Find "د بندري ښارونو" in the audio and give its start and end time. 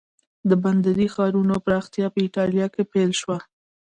0.49-1.55